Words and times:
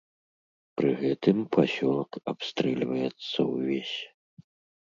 Пры 0.79 0.89
гэтым 1.01 1.37
пасёлак 1.55 2.11
абстрэльваецца 2.33 3.39
ўвесь. 3.51 3.97